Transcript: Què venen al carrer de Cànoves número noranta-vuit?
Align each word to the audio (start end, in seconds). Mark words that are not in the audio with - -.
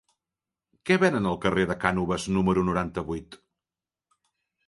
Què 0.89 0.95
venen 1.03 1.27
al 1.31 1.37
carrer 1.43 1.65
de 1.71 1.75
Cànoves 1.83 2.25
número 2.37 2.63
noranta-vuit? 2.71 3.37